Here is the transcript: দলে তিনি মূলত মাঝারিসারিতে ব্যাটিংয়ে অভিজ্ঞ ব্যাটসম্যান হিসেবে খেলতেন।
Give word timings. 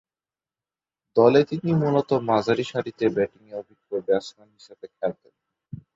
দলে 1.15 1.41
তিনি 1.49 1.69
মূলত 1.81 2.09
মাঝারিসারিতে 2.29 3.05
ব্যাটিংয়ে 3.15 3.57
অভিজ্ঞ 3.61 3.89
ব্যাটসম্যান 4.07 4.49
হিসেবে 4.57 4.85
খেলতেন। 4.97 5.33